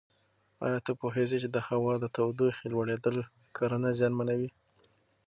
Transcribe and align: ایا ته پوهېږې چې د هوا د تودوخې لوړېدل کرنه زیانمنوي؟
ایا 0.65 0.79
ته 0.85 0.91
پوهېږې 1.01 1.37
چې 1.43 1.49
د 1.51 1.57
هوا 1.67 1.93
د 1.99 2.05
تودوخې 2.15 2.65
لوړېدل 2.73 3.15
کرنه 3.57 3.89
زیانمنوي؟ 3.97 4.49